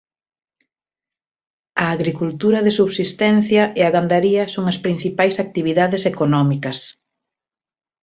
[1.83, 6.77] A agricultura de subsistencia e a gandaría son as principais actividades económicas.